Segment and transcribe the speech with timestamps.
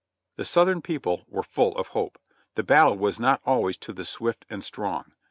[0.35, 2.17] The Southern people were full of hope,
[2.55, 5.11] the battle was not always to the swift and strong.